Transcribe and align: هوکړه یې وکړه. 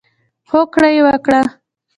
هوکړه 0.49 0.89
یې 0.95 1.01
وکړه. 1.07 1.41